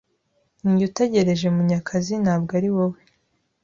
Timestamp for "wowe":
2.75-2.99